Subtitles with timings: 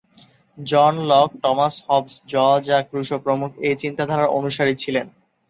[0.57, 5.05] জন Locke, Thomas Hobbes, জঁ-জাক Rousseau প্রমুখ এ চিন্তাধারার অনুসারী ছিলেন।